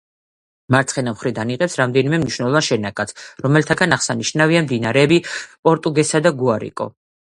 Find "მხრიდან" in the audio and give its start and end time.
1.17-1.51